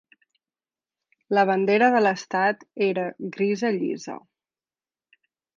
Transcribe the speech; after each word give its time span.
La 1.37 1.43
bandera 1.49 1.91
de 1.95 2.01
l'estat 2.05 2.65
era 2.89 3.05
grisa 3.37 3.73
llisa. 3.79 4.21